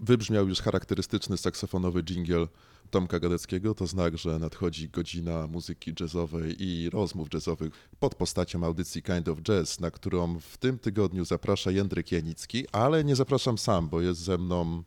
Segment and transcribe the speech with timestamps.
[0.00, 2.48] Wybrzmiał już charakterystyczny saksofonowy dżingiel
[2.90, 3.74] Tomka Gadeckiego.
[3.74, 9.42] To znak, że nadchodzi godzina muzyki jazzowej i rozmów jazzowych pod postacią audycji Kind of
[9.42, 14.20] Jazz, na którą w tym tygodniu zaprasza Jędryk Janicki, ale nie zapraszam sam, bo jest
[14.20, 14.82] ze mną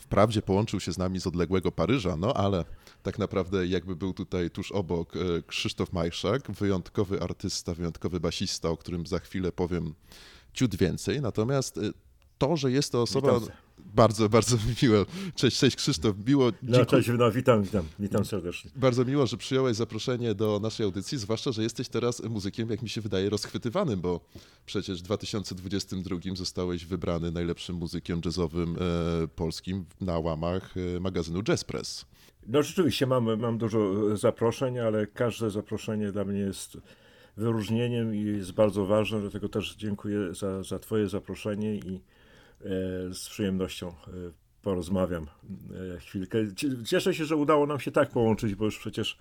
[0.00, 2.64] Wprawdzie połączył się z nami z odległego Paryża, no ale
[3.02, 8.76] tak naprawdę jakby był tutaj tuż obok e, Krzysztof Majszak, wyjątkowy artysta, wyjątkowy basista, o
[8.76, 9.94] którym za chwilę powiem
[10.52, 11.20] ciut więcej.
[11.20, 11.80] Natomiast e,
[12.38, 13.40] to, że jest to osoba...
[13.40, 13.56] Witam.
[13.94, 15.06] Bardzo, bardzo miło.
[15.34, 16.52] Cześć, cześć Krzysztof, miło.
[16.62, 18.70] No, cześć, no, witam, witam, witam serdecznie.
[18.76, 22.88] Bardzo miło, że przyjąłeś zaproszenie do naszej audycji, zwłaszcza, że jesteś teraz muzykiem, jak mi
[22.88, 24.20] się wydaje, rozchwytywanym, bo
[24.66, 31.64] przecież w 2022 zostałeś wybrany najlepszym muzykiem jazzowym e, polskim na łamach e, magazynu Jazz
[31.64, 32.06] Press.
[32.46, 36.76] No rzeczywiście mam, mam dużo zaproszeń, ale każde zaproszenie dla mnie jest
[37.36, 42.00] wyróżnieniem i jest bardzo ważne, dlatego też dziękuję za, za twoje zaproszenie i e,
[43.12, 43.92] z przyjemnością e,
[44.62, 45.26] porozmawiam
[45.96, 46.38] e, chwilkę.
[46.56, 49.18] Cie- Cieszę się, że udało nam się tak połączyć, bo już przecież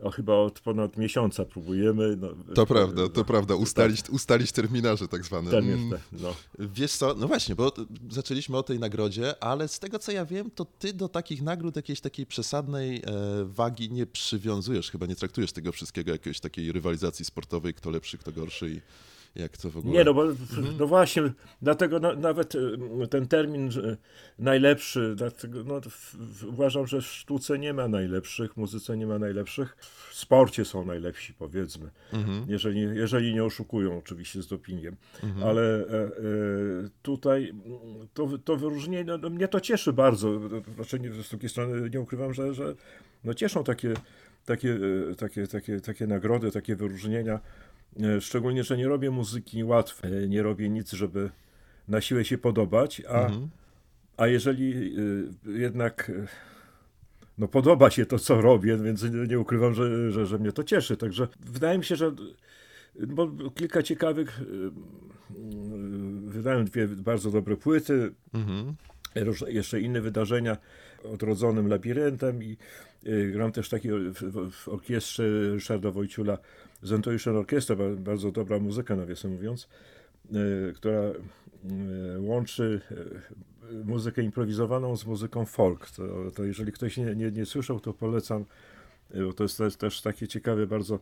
[0.00, 2.16] o, chyba od ponad miesiąca próbujemy.
[2.16, 5.50] No, To prawda, to no, prawda, ustalić, ustalić terminarze tak zwane.
[5.50, 6.34] Ten Mm, jest, no.
[6.58, 7.72] Wiesz co, no właśnie, bo
[8.10, 11.76] zaczęliśmy o tej nagrodzie, ale z tego co ja wiem, to ty do takich nagród
[11.76, 13.02] jakiejś takiej przesadnej e,
[13.44, 18.32] wagi nie przywiązujesz, chyba nie traktujesz tego wszystkiego jakiejś takiej rywalizacji sportowej, kto lepszy, kto
[18.32, 18.80] gorszy i
[19.34, 19.94] jak to w ogóle...
[19.94, 20.24] Nie, no bo
[20.78, 21.22] no właśnie,
[21.62, 22.78] dlatego na, nawet y,
[23.10, 23.70] ten termin
[24.38, 25.80] najlepszy, dlatego no,
[26.48, 29.76] uważam, że w sztuce nie ma najlepszych, w muzyce nie ma najlepszych,
[30.10, 32.44] w sporcie są najlepsi, powiedzmy, Mhm.
[32.48, 34.96] jeżeli, jeżeli nie oszukują oczywiście z dopingiem,
[35.44, 36.10] ale e, e,
[37.02, 37.52] tutaj
[38.14, 40.40] to, to wyróżnienie, no, no, mnie to cieszy bardzo,
[40.74, 42.74] znaczy nie, z drugiej strony nie ukrywam, że, że
[43.24, 43.94] no, cieszą takie,
[44.44, 44.78] takie,
[45.10, 47.40] e, takie, takie, takie nagrody, takie wyróżnienia,
[48.20, 51.30] Szczególnie, że nie robię muzyki łatwej, e, nie robię nic, żeby
[51.88, 53.48] na siłę się podobać, a, Mhm.
[54.16, 56.12] a jeżeli y, jednak
[57.38, 60.96] no podoba się to, co robię, więc nie, ukrywam, że, że, że mnie to cieszy.
[60.96, 62.12] Także wydaje mi się, że
[63.06, 64.40] bo kilka ciekawych,
[66.26, 68.74] wydałem dwie bardzo dobre płyty, Mhm.
[69.46, 70.56] jeszcze inne wydarzenia
[71.04, 72.56] odrodzonym labiryntem i
[73.06, 76.38] y, gram też taki w, w, orkiestrze Ryszarda Wojciula
[76.82, 79.68] Zentoischen Orkiestra, ba- bardzo dobra muzyka nawiasem mówiąc,
[80.70, 81.14] y, która y,
[82.20, 82.80] łączy
[83.84, 85.90] muzykę improwizowaną z muzyką folk.
[85.90, 88.44] To, to jeżeli ktoś nie, nie, nie słyszał, to polecam,
[89.26, 90.98] bo to jest też, też taki ciekawy bardzo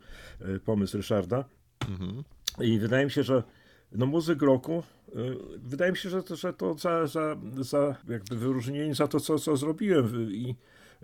[0.65, 1.45] pomysł Ryszarda.
[1.89, 2.23] Mhm.
[2.61, 3.43] I wydaje mi się, że
[3.93, 5.13] no muzyk roku, y,
[5.57, 9.39] wydaje mi się, że to, że to za, za, za jakby wyróżnienie za to, co,
[9.39, 10.33] co zrobiłem.
[10.33, 10.55] I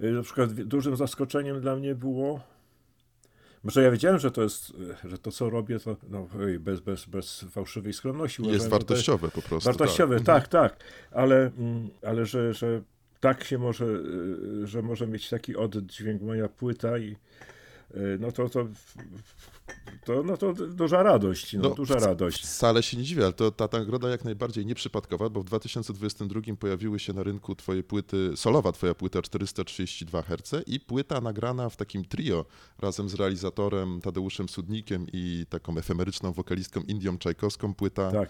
[0.02, 2.40] y, na przykład dużym zaskoczeniem dla mnie było,
[3.64, 4.70] może ja wiedziałem, że to jest,
[5.04, 6.28] y, że to co robię, to no,
[6.60, 8.46] bez, bez, bez fałszywej skromności.
[8.46, 9.68] Jest to wartościowe po prostu.
[9.68, 10.24] Wartościowe, tak.
[10.24, 12.82] tak, tak, ale, mm, ale że, że
[13.20, 17.16] tak się może, y, że może mieć taki oddźwięk moja płyta i y,
[18.18, 18.68] no to, to,
[20.04, 22.42] to, no to duża radość, no, No, duża radość.
[22.42, 26.98] Wcale się nie dziwię, ale to ta nagroda jak najbardziej nieprzypadkowa, bo w 2022 pojawiły
[26.98, 32.04] się na rynku twoje płyty, solowa twoja płyta 432 Hz i płyta nagrana w takim
[32.04, 32.44] trio
[32.78, 38.28] razem z realizatorem Tadeuszem Sudnikiem i taką efemeryczną wokalistką Indią Czajkowską, płyta Tak,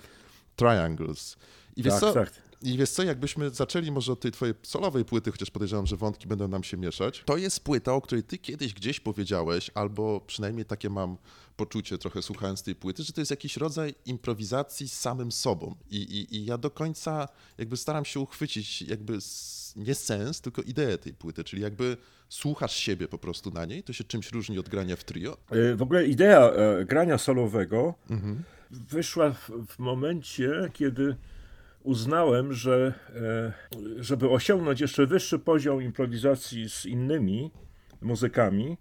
[0.57, 1.37] Triangles.
[1.77, 2.46] I wiesz tak, co, tak.
[2.63, 6.29] I wiesz co, jakbyśmy zaczęli może od tej twojej solowej płyty, chociaż podejrzewam, że wątki
[6.29, 7.23] będą nam się mieszać.
[7.25, 11.17] To jest płyta, o której ty kiedyś gdzieś powiedziałeś, albo przynajmniej takie mam
[11.57, 15.75] poczucie trochę słuchając tej płyty, że to jest jakiś rodzaj improwizacji z samym sobą.
[15.91, 17.29] I, i, i ja do końca
[17.59, 19.19] jakby staram się uchwycić jakby
[19.77, 21.97] nie sens, tylko ideę tej płyty, czyli jakby
[22.29, 25.37] słuchasz siebie po prostu na niej, to się czymś różni od grania w trio.
[25.53, 27.95] Y, W ogóle idea e, grania solowego
[28.71, 31.17] wyszła w, w momencie, kiedy
[31.87, 33.53] uznałem, że e,
[34.03, 37.51] żeby osiągnąć jeszcze wyższy poziom improwizacji z innymi
[38.01, 38.77] muzykami,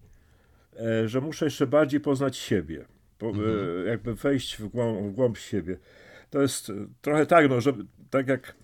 [0.79, 2.85] e, że muszę jeszcze bardziej poznać siebie,
[3.21, 5.77] e, jakby wejść w głąb, w głąb siebie.
[6.29, 6.71] To jest
[7.01, 8.55] trochę tak, no, żeby, tak jak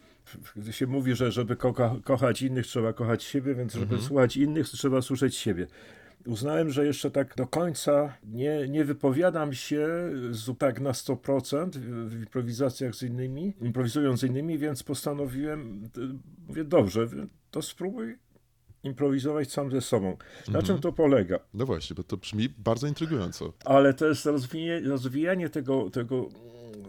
[0.56, 4.70] gdy się mówi, że żeby kocha, kochać innych, trzeba kochać siebie, więc żeby słuchać innych,
[4.70, 5.68] trzeba słyszeć siebie.
[6.26, 9.88] Uznałem, że jeszcze tak do końca nie, nie wypowiadam się
[10.32, 11.70] z, tak na 100%
[12.08, 17.08] w, improwizacjach z innymi, improwizując z innymi, więc postanowiłem, y, mówię, dobrze,
[17.52, 18.18] to spróbuj
[18.84, 20.18] improwizować sam ze sobą.
[20.48, 21.40] Na czym to polega?
[21.54, 23.54] No właśnie, bo to brzmi bardzo intrygująco.
[23.66, 26.30] Ale to jest rozwijanie, rozwijanie tego, tego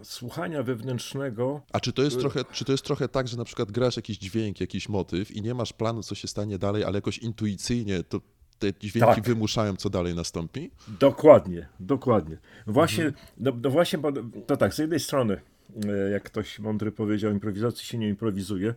[0.02, 1.62] słuchania wewnętrznego.
[1.72, 4.18] A czy to, jest trochę, czy to jest trochę tak, że na przykład grasz jakiś
[4.18, 8.20] dźwięk, jakiś motyw i nie masz planu, co się stanie dalej, ale jakoś intuicyjnie to
[8.62, 9.24] te dźwięki tak.
[9.24, 10.70] wymuszają, co dalej nastąpi?
[11.00, 12.38] Dokładnie, dokładnie.
[12.66, 13.26] Właśnie, mhm.
[13.38, 14.12] no, no, właśnie, bo
[14.46, 15.40] to tak, z jednej strony,
[15.88, 18.74] e, jak ktoś mądry powiedział, improwizacji się nie improwizuje,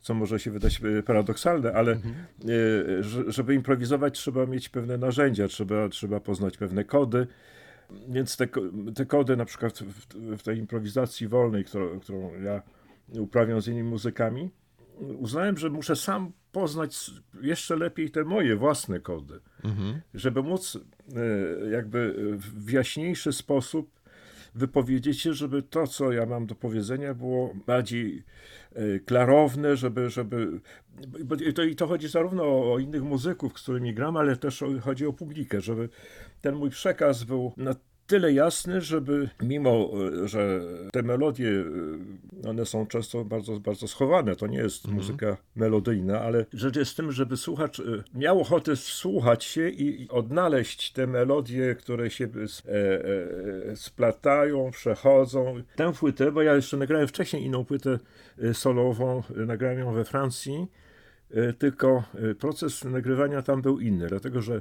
[0.00, 2.14] co może się wydać e, paradoksalne, ale mhm.
[2.14, 7.26] E, żeby improwizować, trzeba mieć pewne narzędzia, trzeba, trzeba poznać pewne kody.
[8.08, 8.46] Więc te,
[8.94, 12.62] te kody, na przykład w, w tej improwizacji wolnej, którą, którą ja
[13.20, 14.50] uprawiam z innymi muzykami,
[15.18, 17.10] uznałem, że muszę sam poznać
[17.42, 20.00] jeszcze lepiej te moje własne kody, mhm.
[20.14, 23.90] żeby móc e, jakby w jaśniejszy sposób
[24.54, 28.24] wypowiedzieć się, żeby to, co ja mam do powiedzenia, było bardziej
[28.74, 30.60] e, klarowne, żeby, żeby
[31.24, 34.62] bo to, i to chodzi zarówno o, o innych muzyków, z którymi gram, ale też
[34.62, 35.88] o, chodzi o publikę, żeby
[36.40, 37.74] ten mój przekaz był na
[38.06, 39.90] tyle jasny, żeby mimo,
[40.22, 40.60] e, że
[40.92, 41.64] te melodie,
[42.44, 44.96] e, one są często bardzo, bardzo schowane, to nie jest mhm.
[44.96, 47.82] muzyka melodyjna, ale rzecz jest w tym, żeby słuchacz e,
[48.14, 52.28] miał ochotę słuchać się i odnaleźć te melodie, które się
[53.74, 55.62] splatają, przechodzą.
[55.76, 57.98] Tę płytę, bo ja jeszcze nagrałem wcześniej inną płytę
[58.52, 60.66] solową, nagrałem ją we Francji,
[61.58, 62.04] tylko
[62.38, 64.60] proces nagrywania tam był inny, dlatego że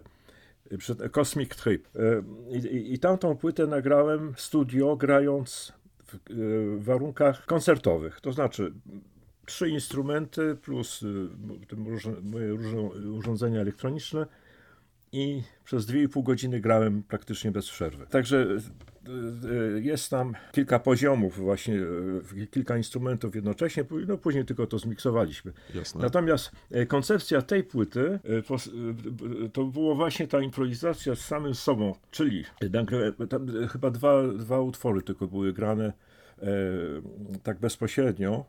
[0.78, 1.88] przed Cosmic Trip.
[1.96, 2.24] E,
[2.58, 5.74] I, i, tamtą płytę nagrałem studio, grając
[6.06, 6.20] w, e,
[6.78, 8.22] w warunkach koncertowych.
[8.22, 8.74] To znaczy
[9.46, 12.82] trzy instrumenty plus e, różne, moje różne
[13.12, 14.26] urządzenia elektroniczne
[15.12, 18.06] i przez 2,5 godziny grałem praktycznie bez przerwy.
[18.08, 18.48] Także
[19.82, 21.76] jest tam kilka poziomów, właśnie
[22.38, 25.54] y, kilka instrumentów jednocześnie, no później tylko to zmiksowaliśmy.
[25.76, 26.02] Jasne.
[26.02, 28.20] Natomiast y, koncepcja tej płyty
[29.54, 32.46] to było właśnie ta improwizacja z samym sobą, czyli
[33.72, 35.94] chyba dwa, dwa utwory tylko były grane
[37.44, 38.46] tak bezpośrednio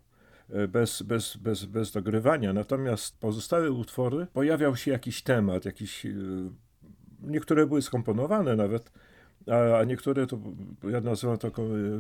[0.68, 2.52] bez, bez, bez, bez dogrywania.
[2.52, 6.06] Natomiast pozostałe utwory pojawiał się jakiś temat, jakiś.
[7.22, 8.92] Niektóre były skomponowane nawet,
[9.46, 10.38] a, niektóre to
[10.90, 11.50] ja nazywam to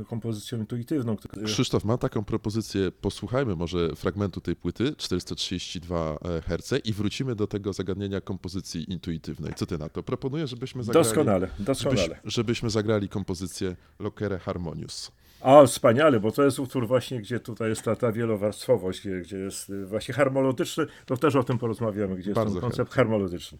[0.08, 1.16] kompozycją intuitywną.
[1.44, 7.72] Krzysztof, mam taką propozycję, posłuchajmy może fragmentu tej płyty 432 Hz i wrócimy do tego
[7.72, 9.54] zagadnienia kompozycji intuitywnej.
[9.54, 10.02] Co ty na to?
[10.02, 11.04] Proponuję, żebyśmy zagrali...
[11.04, 12.00] Doskonale, doskonale.
[12.24, 15.12] Żebyś, żebyśmy zagrali kompozycję Lokere Harmonius.
[15.40, 19.38] A, wspaniale, bo to jest utwór właśnie, gdzie tutaj jest ta, ta wielowarstwowość, gdzie, gdzie
[19.38, 23.58] jest właśnie harmolotyczny, to też o tym porozmawiamy, gdzie Bardzo jest ten koncept harmolotyczny.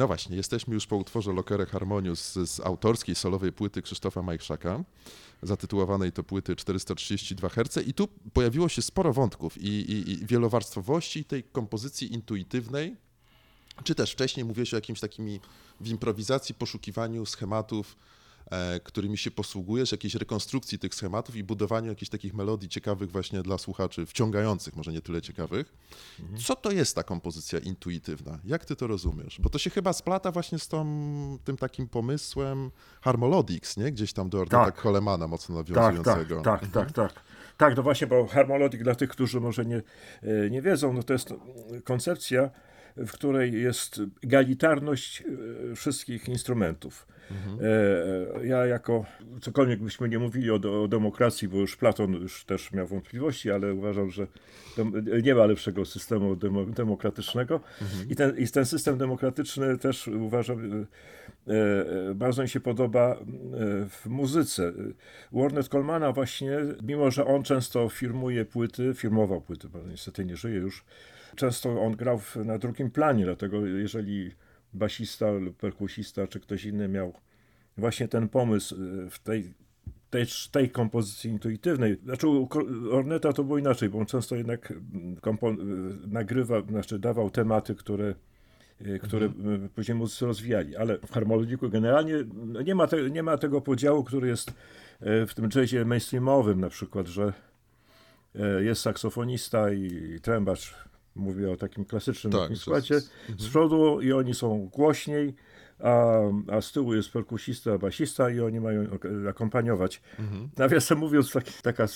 [0.00, 4.84] No właśnie, jesteśmy już po utworze Lokere Harmonius z, z autorskiej solowej płyty Krzysztofa Majchrzaka,
[5.42, 7.86] zatytułowanej to płyty 432 Hz.
[7.86, 12.96] I tu pojawiło się sporo wątków i, i, i wielowarstwowości tej kompozycji intuitywnej,
[13.84, 15.38] czy też wcześniej mówiłeś o jakimś takim
[15.80, 17.96] w improwizacji, poszukiwaniu schematów,
[18.84, 23.58] którymi się posługujesz, jakiejś rekonstrukcji tych schematów i budowaniu jakichś takich melodii ciekawych właśnie dla
[23.58, 25.74] słuchaczy, wciągających, może nie tyle ciekawych.
[26.20, 26.40] Mhm.
[26.40, 28.38] Co to jest ta kompozycja intuitywna?
[28.44, 29.40] Jak ty to rozumiesz?
[29.40, 33.92] Bo to się chyba splata właśnie z tą, tym takim pomysłem Harmolodics, nie?
[33.92, 34.82] Gdzieś tam do Arneta tak.
[34.82, 36.42] Colemana mocno nawiązującego.
[36.42, 37.22] Tak, tak, tak, tak.
[37.56, 39.82] Tak, no właśnie, bo Harmolodic dla tych, którzy może nie,
[40.22, 41.34] e, nie wiedzą, no to jest
[41.84, 42.50] koncepcja,
[42.96, 45.22] w której jest egalitarność
[45.72, 47.06] e, wszystkich instrumentów.
[47.30, 47.58] Mhm.
[48.46, 49.04] Ja jako,
[49.40, 53.74] cokolwiek byśmy nie mówili o, o, demokracji, bo już Platon już też miał wątpliwości, ale
[53.74, 54.26] uważam, że
[55.22, 57.60] nie ma lepszego systemu demokratycznego.
[57.82, 58.10] Mhm.
[58.10, 60.86] I, ten, I ten system demokratyczny też uważam,
[62.14, 63.16] bardzo mi się podoba
[63.88, 64.72] w muzyce.
[65.32, 70.56] Warner Colmana właśnie, mimo że on często firmuje płyty, firmował płyty, bo niestety nie żyje
[70.56, 70.84] już,
[71.36, 74.30] często on grał na drugim planie, dlatego jeżeli
[74.72, 77.14] basista lub perkusista czy ktoś inny miał
[77.76, 79.54] właśnie ten pomysł y, w tej,
[80.10, 81.96] tej, tej kompozycji intuitywnej.
[82.04, 82.48] Znaczy u
[82.90, 84.76] Orneta to było inaczej, bo on często jednak y,
[86.06, 88.14] nagrywa, znaczy dawał tematy, które
[88.86, 89.68] y, które mhm.
[89.68, 92.14] później muzycy rozwijali, ale w harmoniku generalnie
[92.46, 94.52] no, nie ma, te, nie ma tego podziału, który jest
[95.00, 97.32] w tym jazzie mainstreamowym na przykład, że
[98.60, 100.89] jest saksofonista i trębacz
[101.20, 105.34] mówię o takim klasycznym tak, składzie, z, z przodu i oni są głośniej,
[105.82, 108.86] a, a z tyłu jest perkusista, basista i oni mają
[109.28, 110.02] akompaniować.
[110.18, 110.48] Mhm.
[110.56, 111.86] Nawiasem mówiąc, taki, taka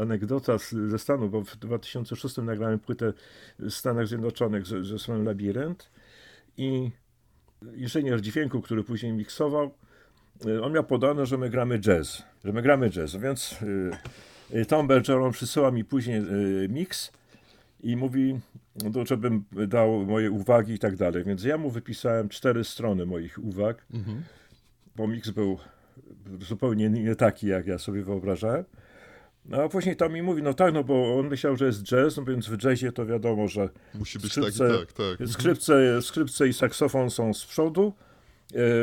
[0.00, 3.12] anegdota z, ze Stanu, bo w 2006 nagrałem płytę
[3.58, 5.90] w Stanach Zjednoczonych ze zespołem Labirynt
[6.56, 6.90] i
[7.76, 9.74] inżynier dźwięku, który później miksował,
[10.46, 13.58] e, on miał podane, że my gramy jazz, że my gramy jazz, więc
[14.52, 16.22] e, Tom Bergeron przysyła mi później
[16.68, 17.12] miks
[17.84, 18.40] i mówi,
[18.84, 21.24] no, żebym dał moje uwagi i tak dalej.
[21.24, 24.22] Więc ja mu wypisałem cztery strony moich uwag, mhm.
[24.96, 25.58] bo miks był
[26.40, 28.64] zupełnie nie taki, jak ja sobie wyobrażałem.
[29.44, 32.16] No a później tam mi mówi, no tak, no bo on myślał, że jest jazz,
[32.16, 35.28] no więc w jazzie to wiadomo, że Musi być skrzypce, tak, tak, tak.
[35.28, 37.92] Skrzypce, skrzypce i saksofon są z przodu,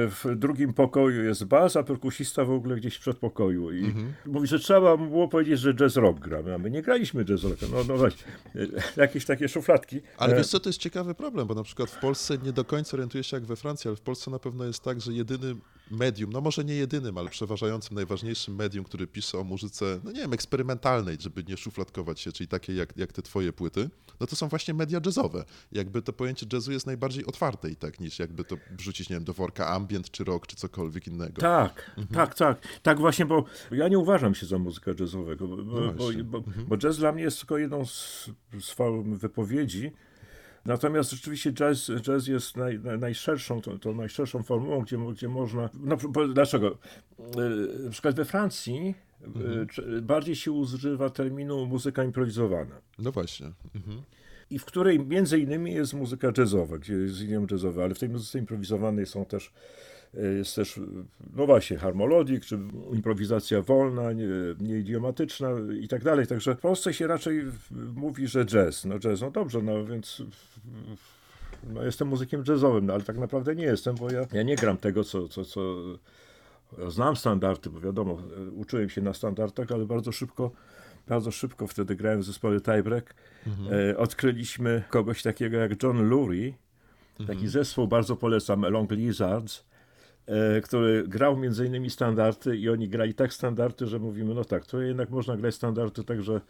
[0.10, 3.72] w drugim pokoju jest bas, a perkusista w ogóle gdzieś w przedpokoju.
[3.72, 4.14] I mhm.
[4.26, 7.66] mówi, że trzeba było powiedzieć, że jazz rock gramy, a my nie graliśmy jazz rocka.
[7.72, 8.24] No, no właśnie,
[8.56, 8.68] e,
[9.02, 10.02] jakieś takie szufladki.
[10.18, 12.66] Ale e, wiesz co, to jest ciekawy problem, bo na przykład w Polsce nie do
[12.66, 15.56] końca orientuję się jak we Francji, ale w Polsce na pewno jest tak, że jedyny
[15.92, 20.22] medium, no może nie jedynym, ale przeważającym, najważniejszym medium, który pisze o muzyce, no nie
[20.22, 23.90] wiem, eksperymentalnej, żeby nie szufladkować się, czyli takie jak, jak te twoje płyty,
[24.22, 25.46] no to są właśnie media jazzowe.
[25.72, 29.24] Jakby to pojęcie jazzu jest najbardziej otwarte i tak, niż jakby to wrzucić, nie wiem,
[29.24, 31.42] do worka ambient, czy rock, czy cokolwiek innego.
[31.42, 32.08] Tak, mhm.
[32.08, 32.62] tak, tak.
[32.84, 36.66] Tak właśnie, bo ja nie uważam się za muzykę jazzowego, bo, no bo, bo, mhm.
[36.68, 38.30] bo jazz dla mnie jest tylko jedną z,
[38.60, 39.92] z form wypowiedzi,
[40.66, 45.70] Natomiast rzeczywiście jazz, jazz jest naj, najszerszą, tą, tą najszerszą formułą, gdzie, gdzie można.
[45.74, 45.98] No,
[46.34, 46.78] dlaczego?
[47.20, 49.68] E, na przykład we Francji mhm.
[50.02, 52.82] bardziej się używa terminu muzyka improwizowana.
[53.00, 53.52] No właśnie.
[53.76, 54.02] Mhm.
[54.50, 58.10] I w której między innymi jest muzyka jazzowa, gdzie jest linia jazzowa, ale w tej
[58.10, 59.54] muzyce improwizowanej są też
[60.18, 60.80] e, jest też,
[61.36, 62.60] no właśnie, harmolodik, czy
[62.94, 64.28] improwizacja wolna, nie,
[64.60, 65.50] nieidiomatyczna
[65.82, 66.28] i tak dalej.
[66.28, 67.44] Także w Polsce się raczej
[67.96, 68.86] mówi, że jazz.
[68.86, 70.24] No jazz, no dobrze, no więc
[71.74, 74.78] no jestem muzykiem jazzowym, no ale tak naprawdę nie jestem, bo ja, ja nie gram
[74.78, 75.62] tego, co, co, co
[76.88, 78.18] znam standardy, bo wiadomo,
[78.56, 80.52] uczyłem się na standardach, ale bardzo szybko
[81.08, 83.16] bardzo szybko wtedy grałem w zespole Tiebreak,
[83.48, 83.98] mhm.
[83.98, 86.54] odkryliśmy kogoś takiego jak John Lurie,
[87.18, 87.50] taki mhm.
[87.50, 89.64] zespół, bardzo polecam, Long Lizards,
[90.26, 94.66] E, który grał między innymi standardy i oni grali tak standardy, że mówimy, no tak,
[94.66, 96.42] to jednak można grać standardy tak, że,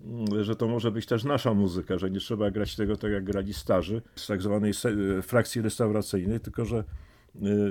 [0.00, 3.24] mm, że to może być też nasza muzyka, że nie trzeba grać tego tak jak
[3.24, 4.72] grali starzy z tak zwanej
[5.18, 6.84] e, frakcji restauracyjnej, tylko że e,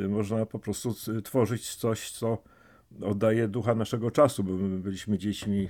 [0.10, 2.38] można po prostu tworzyć coś, co
[3.02, 5.69] oddaje ducha naszego czasu, bo my byliśmy dziećmi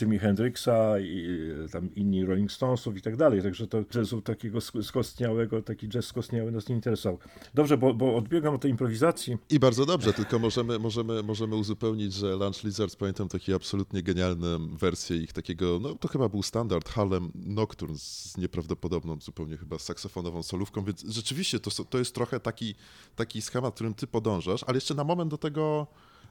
[0.00, 1.38] Jimi Hendrixa i
[1.72, 3.42] tam inni Rolling Stonesów i tak dalej.
[3.42, 7.18] Także to jazzu takiego skostniałego, taki jazz skostniały nas nie interesował.
[7.54, 9.36] Dobrze, bo, bo odbiegam od tej improwizacji.
[9.50, 14.58] I bardzo dobrze, tylko możemy, możemy, możemy uzupełnić, że Lunch Lizards, pamiętam takie absolutnie genialne
[14.72, 20.42] wersje ich takiego, no to chyba był standard Harlem Nocturne z nieprawdopodobną zupełnie chyba saksofonową
[20.42, 22.74] solówką, więc rzeczywiście to, to jest trochę taki,
[23.16, 25.86] taki schemat, którym ty podążasz, ale jeszcze na moment do tego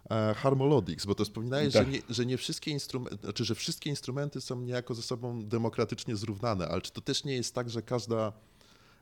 [0.09, 1.85] E, Harmolodics, bo to wspominałeś, tak.
[1.85, 6.15] że, nie, że nie wszystkie instrumenty, znaczy, że wszystkie instrumenty są niejako ze sobą demokratycznie
[6.15, 8.33] zrównane, ale czy to też nie jest tak, że każda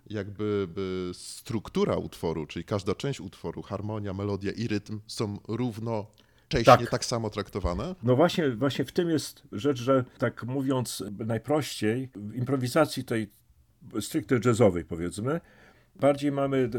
[0.09, 0.67] jakby
[1.13, 6.05] struktura utworu, czyli każda część utworu, harmonia, melodia i rytm są równo
[6.65, 6.89] tak.
[6.89, 7.95] tak samo traktowane?
[8.03, 13.29] No właśnie, właśnie w tym jest rzecz, że tak mówiąc najprościej, w improwizacji tej
[14.01, 15.41] stricte jazzowej powiedzmy,
[15.99, 16.69] Bardziej mamy,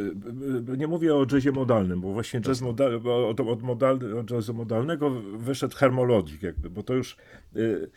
[0.76, 5.10] nie mówię o jazzie modalnym, bo właśnie jazz modal, od, od, modal, od jazzu modalnego
[5.36, 7.16] wyszedł harmologik jakby, bo to już,
[7.56, 7.90] y,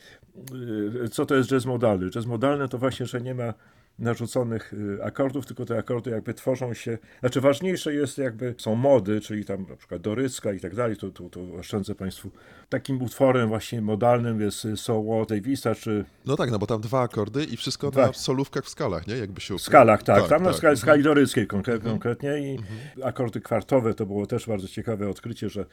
[1.05, 2.09] y, co to jest jazz modalny?
[2.09, 3.53] Jazz modalny to właśnie, że nie ma
[3.99, 9.21] narzuconych y, akordów, tylko te akordy jakby tworzą się, znaczy ważniejsze jest jakby, są mody,
[9.21, 12.31] czyli tam na przykład Dorycka i tak dalej, to, to, to oszczędzę Państwu.
[12.69, 16.05] Takim utworem właśnie modalnym jest y, So What Davisa, czy...
[16.25, 18.07] No tak, no bo tam dwa akordy i wszystko dwa.
[18.07, 19.17] na solówkach w skalach, nie?
[19.17, 19.57] Jakby się...
[19.57, 20.47] W skalach, tak, tak tam tak.
[20.47, 21.91] na skali, skali doryckiej konkre mhm.
[21.91, 22.79] konkretnie i mhm.
[23.03, 25.65] akordy kwartowe, to było też bardzo ciekawe odkrycie, że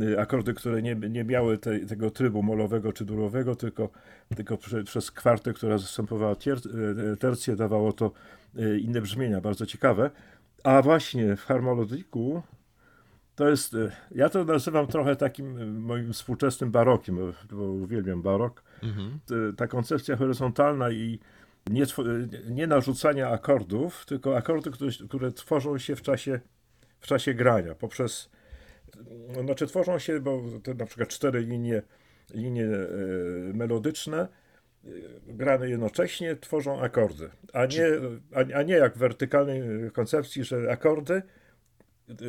[0.00, 3.88] y, akordy, które nie, nie miały te, tego trybu molowego czy durowego, tylko,
[4.36, 6.58] tylko prze, przez kwartę, która zastępowała tier,
[7.18, 8.12] tercję, dawało to
[8.56, 10.10] e, inne brzmienia, bardzo ciekawe.
[10.64, 12.42] A właśnie w harmolodiku
[13.34, 18.22] to jest, e, ja to nazywam trochę takim e, moim współczesnym barokiem, bo, bo uwielbiam
[18.22, 18.62] barok.
[18.82, 19.20] Mhm.
[19.56, 21.18] Ta koncepcja horyzontalna i
[21.70, 21.86] nie,
[22.50, 26.40] nie narzucania akordów, tylko akordy, które, które tworzą się w czasie,
[27.00, 28.30] w czasie grania poprzez,
[29.44, 31.82] znaczy tworzą się, bo te na przykład cztery linie,
[32.34, 32.68] linie
[33.54, 34.28] melodyczne
[35.26, 37.86] grane jednocześnie tworzą akordy, a nie,
[38.34, 41.22] a, a nie jak w wertykalnej koncepcji, że akordy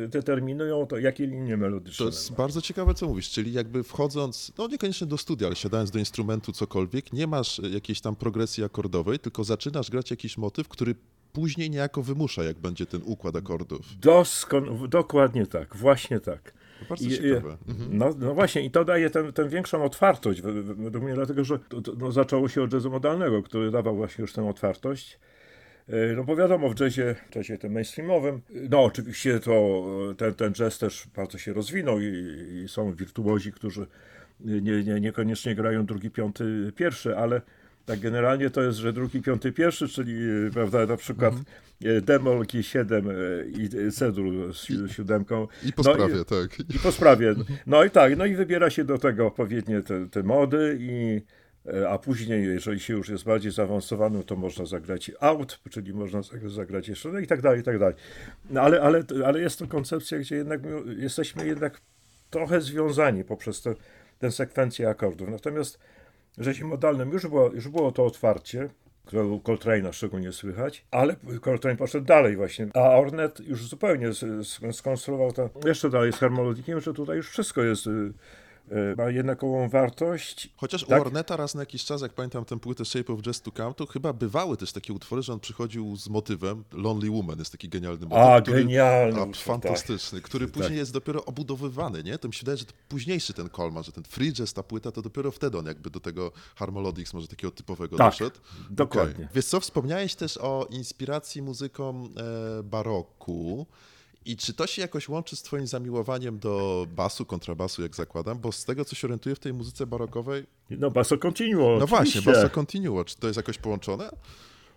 [0.08, 2.04] determinują to, jakie linie melodyczne.
[2.04, 5.90] To jest bardzo ciekawe, co mówisz, czyli jakby wchodząc, no niekoniecznie do studia, ale siadając
[5.90, 10.94] do instrumentu cokolwiek, nie masz jakiejś tam progresji akordowej, tylko zaczynasz grać jakiś motyw, który
[11.32, 13.98] później niejako wymusza, jak będzie ten układ akordów.
[13.98, 16.54] Doskon dokładnie tak, właśnie tak.
[16.88, 17.56] Bardzo I, ciekawe.
[17.68, 17.98] Mhm.
[17.98, 21.80] No, no, właśnie, i to daje tę, tę większą otwartość, według mnie, dlatego że to,
[21.80, 25.18] to, no, zaczęło się od jazzu modalnego, który dawał właśnie już tę otwartość.
[25.88, 29.84] E, no bo wiadomo, w jazzie, w jazzie tym mainstreamowym, no oczywiście to
[30.16, 32.04] ten, ten jazz też bardzo się rozwinął i,
[32.64, 33.86] i są wirtuozi, którzy
[34.40, 37.40] nie, nie, niekoniecznie grają drugi, piąty, pierwszy, ale
[37.86, 40.14] tak generalnie to jest, że drugi, piąty, pierwszy, czyli
[40.52, 42.02] prawda, na przykład mm -hmm.
[42.02, 45.48] Demol G7 e, i Cedur z siódemką.
[45.64, 46.60] I po no sprawie, i, tak.
[46.74, 47.34] I po sprawie.
[47.66, 51.22] No i tak, no i wybiera się do tego odpowiednie te, te mody i
[51.66, 56.20] e, a później, jeżeli się już jest bardziej zaawansowanym, to można zagrać out, czyli można
[56.44, 57.94] zagrać jeszcze, no i tak dalej, i tak dalej.
[58.50, 60.60] No ale, ale, ale jest to koncepcja, gdzie jednak
[60.96, 61.80] jesteśmy jednak
[62.30, 63.74] trochę związani poprzez te,
[64.18, 65.28] tę sekwencję akordów.
[65.28, 65.78] Natomiast
[66.38, 68.68] rzezi modalnym już było, już było to otwarcie,
[69.04, 74.08] którego Coltrane'a szczególnie słychać, ale Coltrane poszedł dalej właśnie, a Ornet już zupełnie
[74.72, 75.50] skonstruował to.
[75.64, 78.12] Jeszcze dalej z harmonikiem, że tutaj już wszystko jest y,
[78.96, 80.50] ma jednakową wartość.
[80.56, 80.98] Chociaż tak?
[80.98, 83.74] u Orneta raz na jakiś czas, jak pamiętam tę płytę Shape of Jazz to Come,
[83.74, 87.68] to chyba bywały też takie utwory, że on przychodził z motywem, Lonely Woman jest taki
[87.68, 88.24] genialny motyw.
[88.24, 89.20] A, który, genialny.
[89.20, 90.28] A, fantastyczny, tak.
[90.28, 90.78] który później tak.
[90.78, 92.18] jest dopiero obudowywany, nie?
[92.18, 95.02] To mi się wydaje, że późniejszy ten Coleman, że ten free jazz, ta płyta, to
[95.02, 98.36] dopiero wtedy on jakby do tego Harmolodics może takiego typowego tak, doszedł.
[98.70, 99.14] dokładnie.
[99.14, 99.28] Okay.
[99.34, 102.08] Wiesz co, wspomniałeś też o inspiracji muzyką
[102.58, 103.66] e, baroku.
[104.26, 108.38] I czy to się jakoś łączy z twoim zamiłowaniem do basu, kontrabasu, jak zakładam?
[108.38, 110.46] Bo z tego, co się orientuję w tej muzyce barokowej...
[110.70, 112.20] No basso continuo, No oczywiście.
[112.20, 113.04] właśnie, basso continuo.
[113.04, 114.10] Czy to jest jakoś połączone?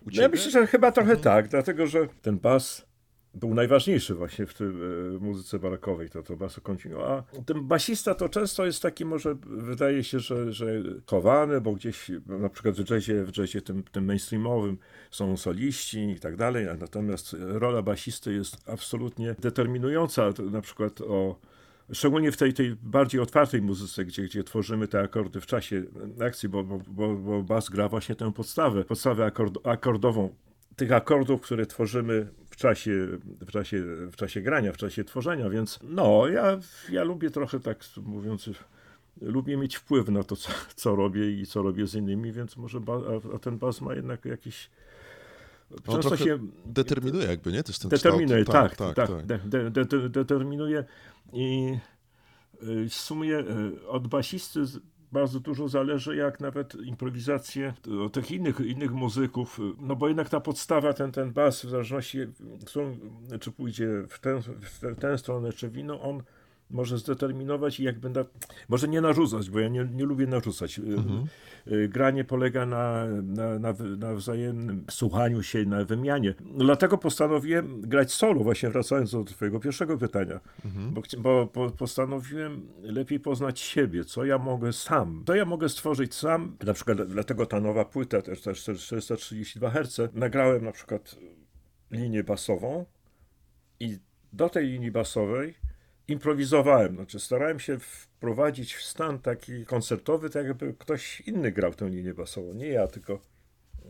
[0.06, 1.24] No ja myślę, że chyba trochę mhm.
[1.24, 2.86] tak, dlatego że ten bas
[3.34, 4.66] był najważniejszy właśnie w tej
[5.20, 7.08] muzyce barokowej, to, to basso continuo.
[7.08, 10.66] A ten basista to często jest taki, może wydaje się, że, że
[11.06, 14.78] chowany, bo gdzieś na przykład w jazzie, w jazzie tym, tym mainstreamowym
[15.10, 21.40] są soliści i tak dalej, natomiast rola basisty jest absolutnie determinująca, na przykład o
[21.92, 25.82] szczególnie w tej, tej bardziej otwartej muzyce, gdzie, gdzie tworzymy te akordy w czasie
[26.26, 30.34] akcji, bo, bo, bo, bo bas gra właśnie tę podstawę, podstawę akord, akordową
[30.76, 32.28] tych akordów, które tworzymy
[32.60, 33.06] czasie,
[33.40, 36.58] w, czasie, w czasie grania, w czasie tworzenia, więc no, ja,
[36.90, 38.50] ja lubię trochę tak mówiąc,
[39.20, 42.80] lubię mieć wpływ na to, co, co robię i co robię z innymi, więc może
[42.80, 44.70] ba, a, a ten bas ma jednak jakiś
[45.86, 47.62] on Często się determinuje jakby, nie?
[47.62, 49.26] Też ten determinuje, tak, tak, tak, tak.
[49.26, 50.84] De, de, de, determinuje
[51.32, 51.76] i
[52.62, 54.60] y, w sumie y, od basisty
[55.12, 57.74] bardzo dużo zależy, jak nawet improwizacje
[58.12, 62.18] tych innych, innych muzyków, no bo jednak ta podstawa, ten, ten bas, w zależności,
[63.40, 66.22] czy pójdzie w tę, w tę stronę, czy w inną, on
[66.70, 68.24] może zdeterminować i jak będę,
[68.68, 70.78] może nie narzucać, bo ja nie, nie lubię narzucać.
[70.78, 71.26] Y, mhm.
[71.72, 76.34] Y, granie polega na, na, na, na, wzajemnym słuchaniu się, na wymianie.
[76.56, 80.94] Dlatego postanowiłem grać solo, właśnie wracając do twojego pierwszego pytania, mhm.
[81.18, 86.56] bo, bo, postanowiłem lepiej poznać siebie, co ja mogę sam, co ja mogę stworzyć sam,
[86.66, 91.16] na przykład dlatego ta nowa płyta, też, też 432 Hz, nagrałem na przykład
[91.90, 92.86] linię basową
[93.80, 93.98] i
[94.32, 95.54] do tej linii basowej
[96.10, 101.88] improwizowałem, znaczy starałem się wprowadzić w stan taki koncertowy, tak jakby ktoś inny grał tę
[101.88, 103.20] linię basową, nie ja, tylko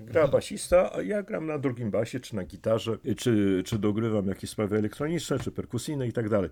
[0.01, 0.31] gra mhm.
[0.31, 4.79] basista, a ja gram na drugim basie, czy na gitarze, czy, czy dogrywam jakieś sprawy
[4.79, 6.51] elektroniczne, czy perkusyjne i tak dalej.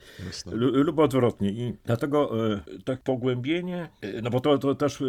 [0.57, 1.50] Lub odwrotnie.
[1.50, 5.04] I dlatego e, tak pogłębienie, e, no bo to, to też e,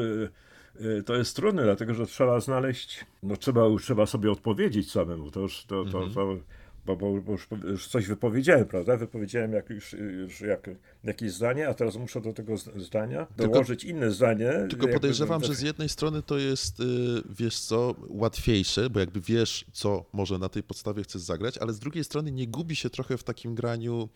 [1.00, 5.32] e, to jest trudne, dlatego że trzeba znaleźć, no trzeba, trzeba sobie odpowiedzieć samemu.
[5.32, 6.14] To już to, to, mhm.
[6.14, 6.38] to
[6.86, 8.98] bo, bo, bo już, już, coś wypowiedziałem, prawda?
[8.98, 10.70] Wypowiedziałem jak, już, już jak,
[11.04, 14.52] jakieś zdanie, a teraz muszę do tego zdania dołożyć tylko, inne zdanie.
[14.70, 16.84] Tylko podejrzewam, że z jednej strony to jest, y,
[17.30, 21.80] wiesz co, łatwiejsze, bo jakby wiesz, co może na tej podstawie chcesz zagrać, ale z
[21.80, 24.10] drugiej strony nie gubi się trochę w takim graniu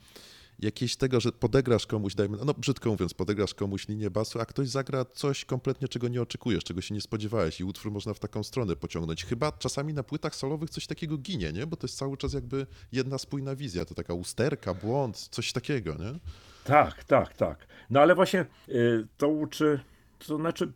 [0.60, 4.70] jakieś tego, że podegrasz komuś, dajmy, no brzydko mówiąc, podegrasz komuś linię basu, a ktoś
[4.70, 8.44] zagra coś kompletnie, czego nie oczekujesz, czego się nie spodziewałeś i utwór można w taką
[8.44, 9.26] stronę pociągnąć.
[9.26, 11.68] Chyba czasami na płytach solowych coś takiego ginie, nie?
[11.68, 15.94] Bo to jest cały czas jakby jedna spójna wizja, to taka usterka, błąd, coś takiego,
[15.94, 16.20] nie?
[16.64, 17.68] Tak, tak, tak.
[17.90, 19.80] No ale właśnie y, to uczy
[20.28, 20.72] to znaczy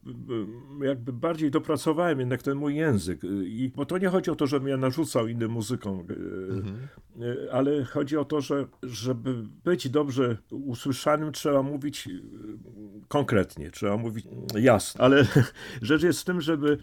[0.81, 3.21] jakby bardziej dopracowałem jednak ten mój język.
[3.43, 5.99] I, bo to nie chodzi o to, żebym ja narzucał innym muzykom,
[6.49, 6.77] mhm.
[7.51, 12.09] ale chodzi o to, że żeby być dobrze usłyszanym, trzeba mówić
[13.07, 15.03] konkretnie, trzeba mówić jasno.
[15.03, 15.27] Ale
[15.81, 16.79] rzecz jest w tym, żeby Y,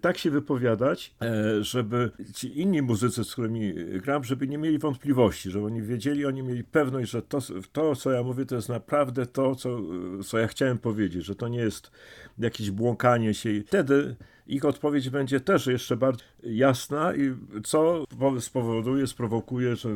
[0.00, 5.50] tak się wypowiadać, e, żeby ci inni muzycy, z którymi gram, żeby nie mieli wątpliwości,
[5.50, 7.38] żeby oni wiedzieli, oni mieli pewność, że to,
[7.72, 9.80] to co ja mówię, to jest naprawdę to, co,
[10.24, 11.90] co ja chciałem powiedzieć, że to nie jest
[12.38, 13.50] jakieś błąkanie się.
[13.50, 17.34] I wtedy ich odpowiedź będzie też jeszcze bardziej jasna i
[17.64, 18.04] co
[18.40, 19.88] spowoduje, sprowokuje, że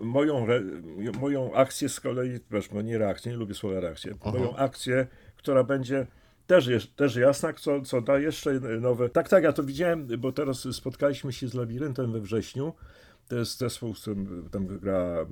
[0.00, 0.46] moją,
[1.20, 4.38] moją akcję z kolei, przepraszam, nie reakcję, nie lubię słowa reakcję, Aha.
[4.38, 6.06] moją akcję, która będzie
[6.50, 9.08] też, jest, też jasna, co, co da jeszcze nowe.
[9.08, 12.72] Tak, tak, ja to widziałem, bo teraz spotkaliśmy się z Labiryntem we wrześniu.
[13.28, 15.26] To jest zespół, z którym tam gra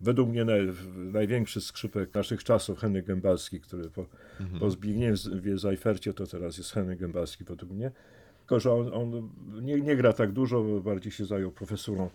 [0.00, 4.06] według mnie naj, największy skrzypek naszych czasów, Henryk Gębalski, który po,
[4.40, 4.60] mhm.
[4.60, 7.90] po Zbigniewie Zajfercie to teraz jest Henryk Gębalski według mnie.
[8.38, 9.30] Tylko, że on, on
[9.62, 12.10] nie, nie gra tak dużo, bardziej się zajął profesurą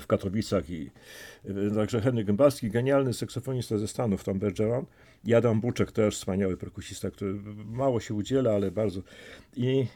[0.00, 0.90] w Katowicach i
[1.74, 4.86] także Henryk Gębalski, genialny saksofonista ze Stanów, tam Bergeron
[5.24, 7.34] i Adam Buczek też wspaniały perkusista, który
[7.66, 9.00] mało się udziela, ale bardzo.
[9.56, 9.86] I,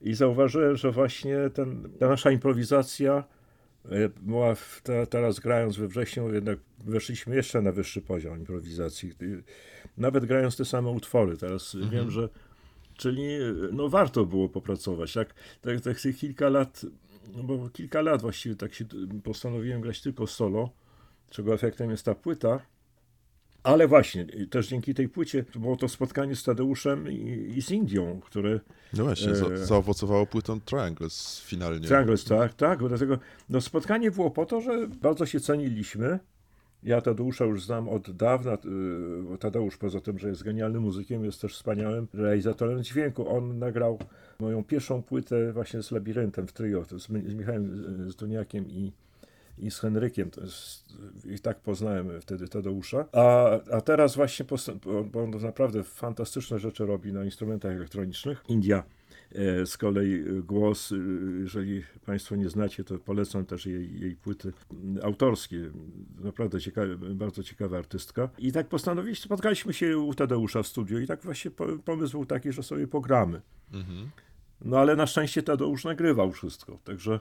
[0.00, 3.24] i zauważyłem, że właśnie ten, ta nasza improwizacja
[3.84, 9.12] e, była w, te, teraz grając we wrześniu jednak weszliśmy jeszcze na wyższy poziom improwizacji
[9.98, 11.36] nawet grając te same utwory.
[11.36, 11.92] Teraz mhm.
[11.92, 12.28] wiem, że
[12.96, 13.28] czyli
[13.72, 15.12] no warto było popracować.
[15.12, 16.86] Tak, tak, tak tych kilka lat
[17.36, 18.84] no bo kilka lat właściwie tak się
[19.24, 20.70] postanowiłem grać tylko solo,
[21.30, 22.60] czego efektem jest ta płyta.
[23.62, 28.20] Ale właśnie, też dzięki tej płycie było to spotkanie z Tadeuszem i, i z Indią,
[28.20, 28.60] które...
[28.92, 31.86] No właśnie, e, zaowocowało płytą Triangles finalnie.
[31.86, 32.88] Triangles, tak, tak.
[32.88, 36.18] Dlatego no, spotkanie było po to, że bardzo się ceniliśmy.
[36.86, 38.54] Ja Tadeusza już znam od dawna.
[39.34, 43.28] Y, Tadeusz, poza tym, że jest genialnym muzykiem, jest też wspaniałym realizatorem dźwięku.
[43.28, 43.98] On nagrał
[44.40, 48.92] moją pierwszą płytę właśnie z Labiryntem w trio, z, Michałem Zduniakiem i,
[49.58, 50.30] i z Henrykiem.
[50.42, 50.84] Jest,
[51.24, 53.04] I tak poznałem wtedy Tadeusza.
[53.12, 54.46] A, a teraz właśnie,
[55.12, 58.44] bo on naprawdę fantastyczne rzeczy robi na instrumentach elektronicznych.
[58.48, 58.82] India
[59.64, 60.96] z kolei głos, e,
[61.40, 64.52] jeżeli Państwo nie znacie, to polecam też jej, jej płyty
[65.02, 65.70] autorskie.
[66.18, 68.28] Naprawdę ciekawe, bardzo ciekawa artystka.
[68.38, 71.50] I tak postanowiliśmy, spotkaliśmy się u Tadeusza w studiu i tak właśnie
[71.84, 73.40] pomysł był taki, że sobie pogramy.
[73.72, 74.10] Mhm.
[74.64, 77.20] No ale na szczęście Tadeusz nagrywał wszystko, także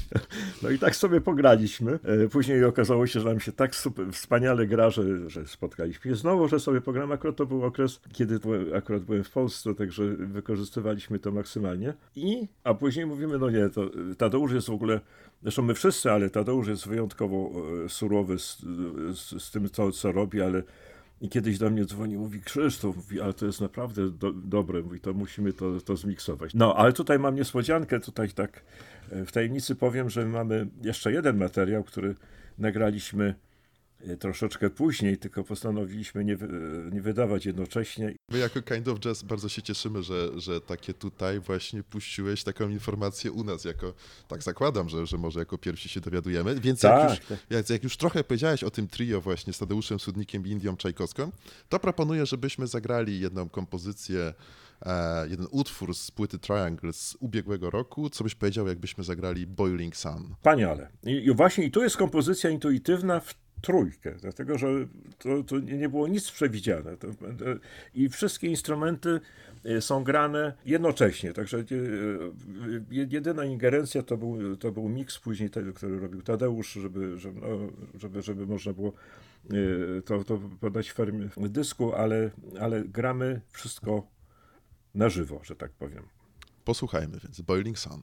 [0.62, 1.98] no i tak sobie pograliśmy.
[2.04, 6.16] E, Później okazało się, że nam się tak super, wspaniale gra, że, że spotkaliśmy się
[6.16, 7.14] znowu, że sobie pogramy.
[7.14, 8.40] Akurat to był okres, kiedy
[8.76, 11.94] akurat byłem w Polsce, także wykorzystywaliśmy to maksymalnie.
[12.16, 15.00] I, a później mówimy, no nie, to Tadeusz jest w ogóle,
[15.42, 17.50] zresztą my wszyscy, ale Tadeusz jest wyjątkowo
[17.84, 18.58] e, surowy z,
[19.12, 20.62] z, z tym, co, co robi, ale
[21.22, 25.00] i kiedyś do mnie dzwoni, mówi Krzysztof, mówi, ale to jest naprawdę do, dobre, mówi,
[25.00, 26.54] to musimy to, to zmiksować.
[26.54, 28.64] No, ale tutaj mam niespodziankę, tutaj tak
[29.10, 32.14] e, w tajemnicy powiem, że mamy jeszcze jeden materiał, który
[32.58, 33.34] nagraliśmy
[34.18, 36.36] troszeczkę później, tylko postanowiliśmy nie,
[36.92, 38.14] nie wydawać jednocześnie.
[38.30, 42.68] My jako Kind of Jazz bardzo się cieszymy, że, że takie tutaj właśnie puściłeś taką
[42.68, 43.94] informację u nas, jako,
[44.28, 47.82] tak zakładam, że, że może jako pierwsi się dowiadujemy, więc Tak, jak, już, jak, jak
[47.82, 51.32] już trochę powiedziałeś o tym trio właśnie z Tadeuszem Sudnikiem i Indią Czajkowską,
[51.68, 54.34] to proponuję, żebyśmy zagrali jedną kompozycję,
[54.82, 59.96] e, jeden utwór z płyty Triangle z ubiegłego roku, co byś powiedział, jakbyśmy zagrali Boiling
[59.96, 60.34] Sun.
[60.36, 60.88] Wspaniale.
[61.02, 64.66] I, I właśnie i tu jest kompozycja intuitywna w trójkę, dlatego że
[65.18, 66.90] to, to nie było nic przewidziane.
[66.90, 66.96] E,
[67.94, 69.20] I wszystkie instrumenty
[69.64, 71.62] e, są grane jednocześnie, także e,
[72.90, 77.40] je- jedyna ingerencja to był, to był miks później tego, który robił Tadeusz, żeby, żeby,
[77.40, 77.48] no,
[78.00, 78.92] żeby, żeby można było
[80.04, 84.06] to, to podać w formie dysku, ale, ale gramy wszystko
[84.94, 86.02] na żywo, że tak powiem.
[86.64, 88.02] Posłuchajmy więc Boiling Sun.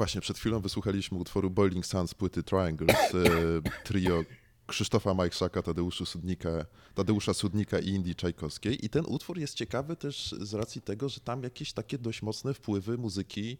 [0.00, 3.20] Właśnie, przed chwilą wysłuchaliśmy utworu Boiling Sun z płyty Triangles, e,
[3.86, 4.24] trio
[4.66, 6.48] Krzysztofa Majszaka, Tadeusza Sudnika,
[6.94, 8.84] Tadeusza Sudnika i Indii Czajkowskiej.
[8.84, 12.54] I ten utwór jest ciekawy też z racji tego, że tam jakieś takie dość mocne
[12.54, 13.58] wpływy muzyki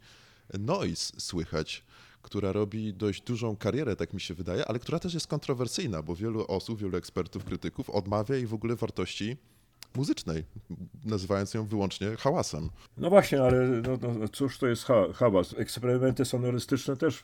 [0.58, 1.84] noise słychać,
[2.22, 6.16] która robi dość dużą karierę, tak mi się wydaje, ale która też jest kontrowersyjna, bo
[6.16, 9.36] wielu osób, wielu ekspertów, krytyków odmawia jej w ogóle wartości
[9.96, 10.44] muzycznej,
[11.04, 12.70] nazywając ją wyłącznie hałasem.
[12.96, 15.54] No właśnie, ale no, no, cóż to jest ha hałas?
[15.58, 17.22] Eksperymenty sonorystyczne też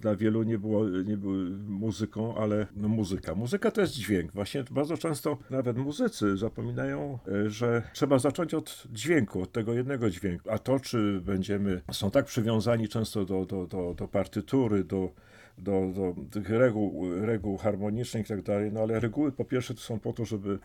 [0.00, 3.34] dla wielu nie, było, nie były muzyką, ale no, muzyka.
[3.34, 4.32] Muzyka to jest dźwięk.
[4.32, 10.10] Właśnie bardzo często nawet muzycy zapominają, e, że trzeba zacząć od dźwięku, od tego jednego
[10.10, 10.50] dźwięku.
[10.50, 15.12] A to, czy będziemy, są tak przywiązani często do, do, do, do partytury, do
[15.58, 19.80] do, do tych reguł, reguł harmonicznych i tak dalej, no ale reguły po pierwsze to
[19.80, 20.58] są po to, żeby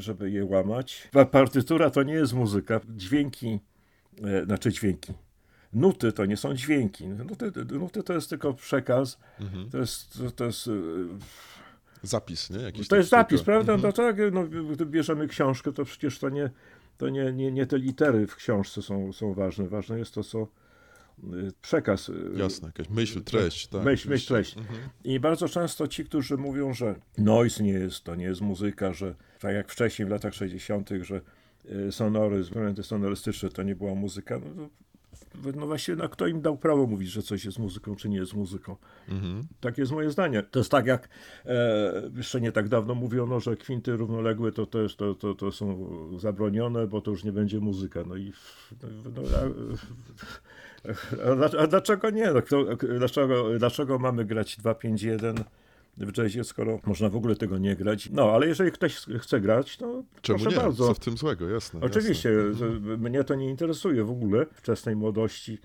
[0.00, 1.10] żeby je łamać.
[1.30, 2.80] Partytura to nie jest muzyka.
[2.96, 3.60] Dźwięki,
[4.24, 5.12] e, znaczy dźwięki.
[5.72, 7.08] Nuty to nie są dźwięki.
[7.08, 9.18] Nuty, nuty to jest tylko przekaz.
[9.40, 9.70] Mhm.
[9.70, 10.22] To jest.
[10.36, 10.70] To, jest e,
[12.02, 12.58] Zapis, nie?
[12.62, 13.44] Jakiś to jest zapis, tylko...
[13.44, 13.72] prawda?
[13.72, 13.88] Mhm.
[13.88, 16.50] No tak, no, gdy bierzemy książkę, to przecież to nie,
[16.98, 19.68] to nie, nie, nie te litery w książce są, są ważne.
[19.68, 20.46] Ważne jest to, co
[21.62, 22.08] przekaz.
[22.08, 23.66] Y, Jasne, jakaś myśl, treść.
[23.66, 24.58] Tak, myśl, myśl, treść.
[24.58, 24.78] Mhm.
[25.04, 29.14] I bardzo często ci, którzy mówią, że noise nie jest, to nie jest muzyka, że
[29.40, 31.20] tak jak wcześniej w latach 60., że
[31.88, 34.68] y, sonoryzm, elementy sonorystyczne to nie była muzyka, no,
[35.54, 38.34] no właśnie, no kto im dał prawo mówić, że coś jest muzyką, czy nie jest
[38.34, 38.76] muzyką.
[39.08, 39.46] Mhm.
[39.60, 40.42] Tak jest moje zdanie.
[40.42, 41.08] To jest tak, jak
[41.46, 45.52] e, jeszcze nie tak dawno mówiono, że kwinty równoległe to, to, jest, to, to, to
[45.52, 45.88] są
[46.18, 48.04] zabronione, bo to już nie będzie muzyka.
[48.06, 48.32] No i
[48.82, 49.22] no, no,
[51.58, 52.32] a dlaczego nie?
[52.32, 52.42] No,
[52.98, 55.34] dlaczego, dlaczego mamy grać 2-5-1
[55.96, 58.10] w jazzie, skoro można w ogóle tego nie grać?
[58.10, 60.62] No, ale jeżeli ktoś chce grać, to Czemu proszę nie?
[60.62, 60.86] bardzo.
[60.86, 61.80] Co w tym złego, jasne.
[61.80, 62.66] Oczywiście, jasne.
[62.96, 64.46] mnie to nie interesuje w ogóle.
[64.52, 65.58] Wczesnej młodości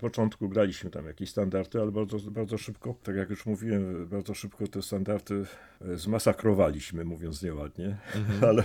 [0.00, 4.66] początku graliśmy tam jakieś standardy, ale bardzo, bardzo szybko, tak jak już mówiłem, bardzo szybko
[4.66, 5.44] te standardy
[5.80, 8.44] e, zmasakrowaliśmy, mówiąc nieładnie, mhm.
[8.50, 8.64] ale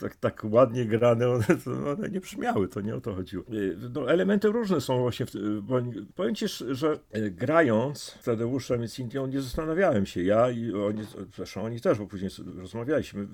[0.00, 1.44] tak, tak ładnie grane one,
[1.92, 3.44] one nie brzmiały, to nie o to chodziło.
[3.44, 5.82] E, no, elementy różne są właśnie, w, bo
[6.14, 10.72] powiem ci, że e, grając z Tadeuszem i z Indią nie zastanawiałem się, ja i
[10.72, 11.02] oni,
[11.36, 13.26] zresztą oni też, bo później rozmawialiśmy,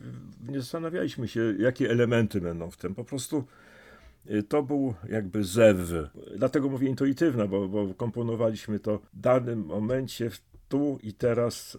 [0.49, 3.45] nie zastanawialiśmy się, jakie elementy będą w tym, po prostu
[4.49, 5.77] to był jakby zew.
[6.37, 10.31] Dlatego mówię intuitywna, bo, bo komponowaliśmy to w danym momencie,
[10.69, 11.79] tu i teraz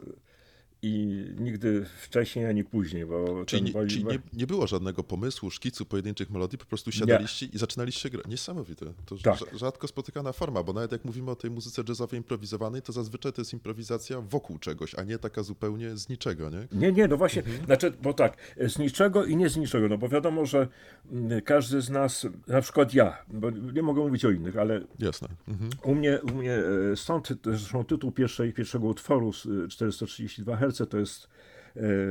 [0.84, 3.06] i nigdy wcześniej ani później.
[3.06, 7.46] Bo czyli, nie, czyli nie, nie, było żadnego pomysłu, szkicu pojedynczych melodii, po prostu siadaliście
[7.46, 7.52] nie.
[7.52, 8.28] i zaczynaliście grać.
[8.28, 8.86] Niesamowite.
[9.06, 9.38] To tak.
[9.54, 13.42] rzadko spotykana forma, bo nawet jak mówimy o tej muzyce jazzowej improwizowanej, to zazwyczaj to
[13.42, 16.68] jest improwizacja wokół czegoś, a nie taka zupełnie z niczego, nie?
[16.72, 17.66] Nie, nie, no właśnie, mhm.
[17.66, 20.68] znaczy, bo tak, z niczego i nie z niczego, no bo wiadomo, że
[21.12, 25.28] mm, każdy z nas, na przykład ja, bo nie mogę mówić o innych, ale Jasne.
[25.48, 25.70] Mhm.
[25.84, 26.54] U, mnie, u mnie
[26.92, 29.32] e, stąd zresztą tytuł pierwszej, pierwszego utworu
[29.70, 31.28] 432 Hz to jest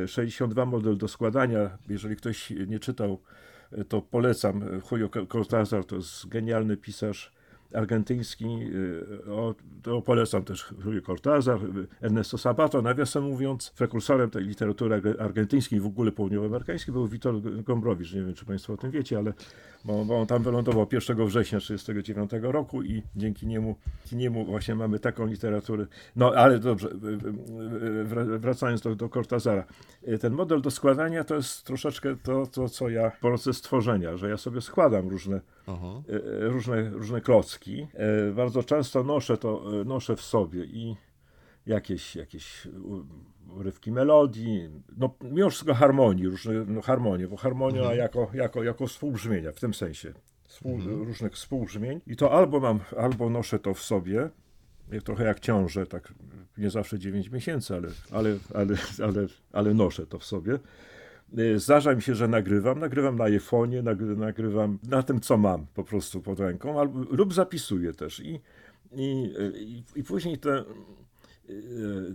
[0.07, 1.79] 62 e, model do składania.
[1.89, 3.19] Jeżeli ktoś nie czytał,
[3.73, 4.65] e, to polecam.
[4.91, 7.33] Julio Cortázar to jest genialny pisarz
[7.75, 8.45] argentyński.
[8.45, 11.59] Y, o, to polecam też Julio Cortázar,
[12.03, 12.83] Ernesto Sabato.
[12.83, 18.13] Nawiasem mówiąc, prekursorem tej literatury argentyńskiej, w ogóle południowoamerykańskiej był Witold Gombrowicz.
[18.13, 19.33] Nie wiem, czy Państwo o tym wiecie, ale
[19.85, 24.75] bo, bo on tam wylądował 1 września 1939 roku i dzięki niemu, dzięki niemu właśnie
[24.75, 25.87] mamy taką literaturę.
[26.17, 26.89] No ale dobrze,
[28.39, 29.65] wracając do, do Cortázara.
[30.09, 34.29] Y, ten model do składania to jest troszeczkę to, to, co ja, proces tworzenia, że
[34.29, 36.03] ja sobie składam różne, Aha.
[36.09, 40.97] Y, różne, różne klocki E, bardzo często noszę to, e, noszę w sobie i
[41.67, 42.69] jakieś, jakieś
[43.57, 47.99] urywki melodii, no mimo wszystko harmonii, różne no, harmonie, bo harmonia mhm.
[47.99, 50.13] jako, jako, jako współbrzmienia w tym sensie,
[50.49, 51.03] Współ, mhm.
[51.03, 54.31] różnych współbrzmień i to albo mam, albo noszę to w sobie,
[55.05, 56.15] trochę jak ciążę, tak
[56.59, 60.59] nie zawsze 9 miesięcy, ale, ale, ale, ale, ale noszę to w sobie,
[61.57, 63.83] zdarza mi się, że nagrywam, nagrywam na iPhone'ie,
[64.17, 68.21] nagrywam na tym, co mam po prostu pod ręką, albo, lub zapisuję też.
[68.21, 68.41] I,
[68.93, 70.65] i, i, i później te,
[71.51, 71.55] y,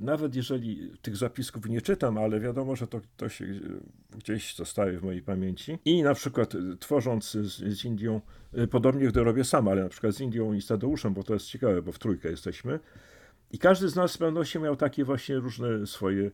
[0.02, 3.46] nawet jeżeli tych zapisków nie czytam, ale wiadomo, że to, to się
[4.18, 5.78] gdzieś zostaje w mojej pamięci.
[5.86, 8.22] I na przykład y, tworząc z, z Indią,
[8.72, 11.46] podobnie gdy robię sam, ale na przykład z Indią i z Tadeuszem, bo to jest
[11.46, 12.80] ciekawe, bo w trójkę jesteśmy.
[13.52, 16.32] I każdy z nas z pewnością miał takie właśnie różne swoje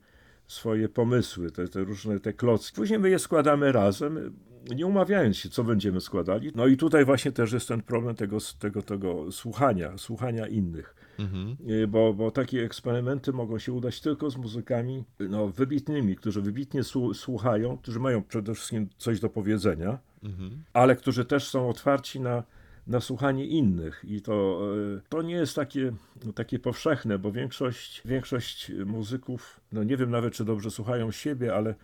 [0.53, 2.75] swoje pomysły, te, te różne te klocki.
[2.75, 4.33] Później my je składamy razem,
[4.75, 6.51] nie umawiając się, co będziemy składali.
[6.55, 10.95] No i tutaj właśnie też jest ten problem tego, tego, tego słuchania, słuchania innych.
[11.19, 11.57] Mhm.
[11.69, 16.81] Y, bo, bo takie eksperymenty mogą się udać tylko z muzykami no, wybitnymi, którzy wybitnie
[17.13, 20.63] słuchają, którzy mają przede wszystkim coś do powiedzenia, mhm.
[20.73, 22.43] ale którzy też są otwarci na
[22.87, 24.61] na słuchanie innych i to,
[24.97, 25.93] e, to nie jest takie,
[26.35, 31.75] takie powszechne, bo większość, większość muzyków, no nie wiem nawet czy dobrze słuchają siebie, ale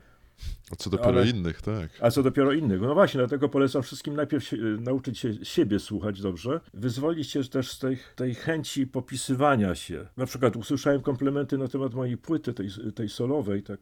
[0.72, 1.90] a co dopiero ale, innych, tak.
[2.02, 2.82] A co dopiero innych.
[2.82, 7.72] No właśnie, dlatego polecam wszystkim najpierw się, nauczyć się siebie słuchać dobrze, wyzwolić się też
[7.72, 10.08] z tej, tej chęci popisywania się.
[10.18, 13.64] Na przykład usłyszałem komplementy na temat mojej płyty, tej, tej solowej.
[13.64, 13.80] Tak.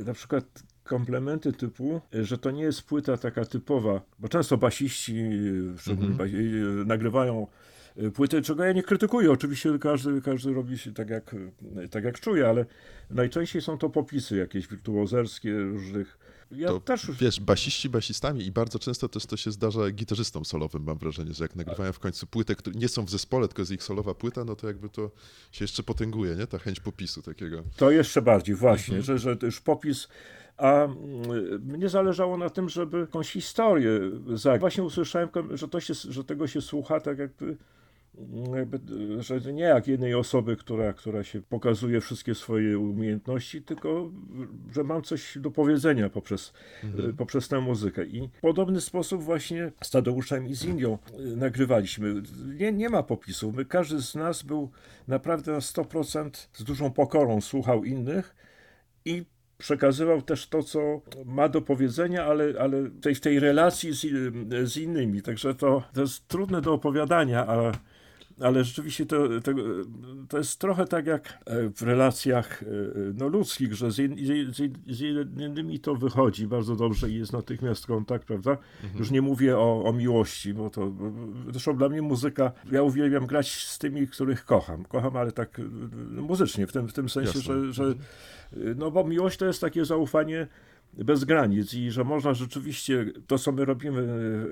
[0.00, 5.20] E, na przykład komplementy typu, że to nie jest płyta taka typowa, bo często basiści
[5.20, 6.86] mm -hmm.
[6.86, 7.46] nagrywają
[7.96, 9.32] e, płyty, czego ja nie krytykuję.
[9.32, 11.36] Oczywiście każdy, każdy robi się tak jak,
[11.90, 12.66] tak jak czuje, ale
[13.10, 16.18] najczęściej są to popisy jakieś wirtuozerskie różnych.
[16.50, 17.10] Ja to, też...
[17.20, 21.44] Wiesz, basiści basistami i bardzo często też to się zdarza gitarzystom solowym, mam wrażenie, że
[21.44, 24.44] jak nagrywają w końcu płytę, które nie są w zespole, tylko jest ich solowa płyta,
[24.44, 25.10] no to jakby to
[25.52, 26.46] się jeszcze potęguje, nie?
[26.46, 27.62] Ta chęć popisu takiego.
[27.76, 29.18] To jeszcze bardziej, właśnie, mhm.
[29.18, 30.08] że, że już popis
[30.60, 30.96] a mm,
[31.62, 34.00] mnie zależało na tym, żeby jakąś historię
[34.34, 34.60] zagrać.
[34.60, 37.56] Właśnie usłyszałem, że, to się, że tego się słucha tak jakby,
[38.18, 38.78] mm, jakby,
[39.22, 44.10] że nie jak jednej osoby, która, która się pokazuje wszystkie swoje umiejętności, tylko
[44.72, 46.52] że mam coś do powiedzenia poprzez,
[46.84, 47.16] mhm.
[47.16, 48.06] poprzez tę muzykę.
[48.06, 50.98] I w podobny sposób właśnie z Tadeuszem i z Indią
[51.36, 52.22] nagrywaliśmy.
[52.58, 53.52] Nie, nie ma popisu.
[53.52, 54.70] My, każdy z nas był
[55.08, 58.36] naprawdę na 100% z dużą pokorą słuchał innych
[59.04, 59.24] i
[59.60, 64.06] przekazywał też to, co ma do powiedzenia, ale, ale tej, tej relacji z,
[64.70, 65.22] z innymi.
[65.22, 67.72] Także to, to jest trudne do opowiadania, a
[68.40, 69.52] ale rzeczywiście to, to,
[70.28, 72.66] to, jest trochę tak jak e, w relacjach e,
[73.14, 73.98] no, ludzkich, że z,
[75.38, 78.50] innymi to wychodzi bardzo dobrze i jest natychmiast kontakt, prawda?
[78.50, 78.98] Mhm.
[78.98, 80.92] Już nie mówię o, o miłości, bo to
[81.50, 84.84] zresztą dla mnie muzyka, ja uwielbiam grać z tymi, których kocham.
[84.84, 85.62] Kocham, ale tak e,
[86.20, 88.78] muzycznie, w tym, w tym sensie, że, że mhm.
[88.78, 90.46] no bo miłość to jest takie zaufanie
[90.92, 94.02] bez granic i że można rzeczywiście to, co my robimy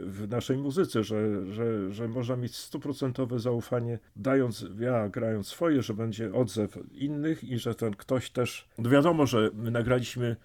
[0.02, 5.94] w naszej muzyce, że, że, że można mieć stuprocentowe zaufanie, dając, ja grając swoje, że
[5.94, 10.36] będzie odzew innych i że ten ktoś też, no wiadomo, że my nagraliśmy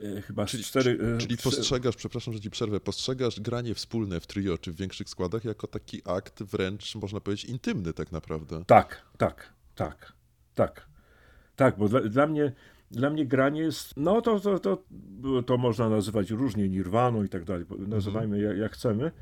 [0.00, 0.98] e, chyba czyli, cztery...
[1.14, 5.08] E, czyli postrzegasz, przepraszam, że ci przerwę, postrzegasz granie wspólne w trio czy w większych
[5.08, 8.64] składach jako taki akt wręcz, można powiedzieć, intymny tak naprawdę.
[8.66, 10.12] Tak, tak, tak,
[10.54, 10.88] tak.
[11.56, 12.52] Tak, bo dla, dla mnie
[12.90, 14.82] dla mnie granie jest, no to, to, to,
[15.46, 19.12] to można nazywać różnie nirwaną i tak dalej, nazywajmy jak, jak chcemy,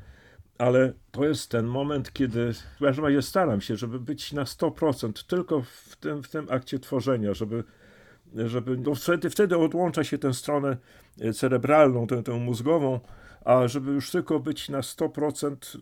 [0.57, 5.27] ale to jest ten moment, kiedy w każdym razie staram się, żeby być na 100%
[5.27, 7.63] tylko w tym, w tym akcie tworzenia, żeby,
[8.35, 10.77] żeby no wtedy, wtedy odłącza się tę stronę
[11.33, 12.99] cerebralną, tę, tę mózgową,
[13.45, 15.77] a żeby już tylko być na 100%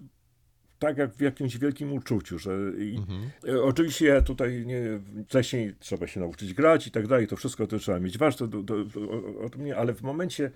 [0.79, 3.29] tak jak w jakimś wielkim uczuciu, że i, mhm.
[3.47, 4.81] E, oczywiście ja tutaj nie,
[5.25, 8.63] wcześniej trzeba się nauczyć grać i tak dalej, to wszystko to trzeba mieć ważne do,
[8.63, 8.99] do, do,
[9.41, 10.51] od mnie, ale w momencie,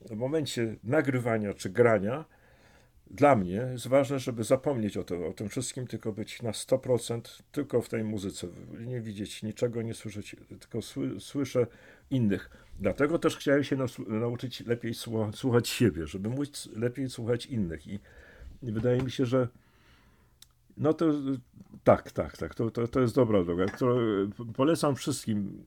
[0.00, 2.24] w momencie nagrywania czy grania
[3.10, 7.42] dla mnie jest ważne, żeby zapomnieć o, to, o tym wszystkim, tylko być na 100%
[7.52, 8.46] tylko w tej muzyce,
[8.80, 11.66] nie widzieć niczego, nie słyszeć, tylko sły, słyszę
[12.10, 12.50] innych.
[12.80, 13.76] Dlatego też chciałem się
[14.08, 14.94] nauczyć lepiej
[15.34, 17.98] słuchać siebie, żeby móc lepiej słuchać innych i
[18.72, 19.48] wydaje mi się, że
[20.76, 21.06] no to
[21.84, 23.66] tak, tak, tak, to, to, to jest dobra droga,
[24.56, 25.64] polecam wszystkim.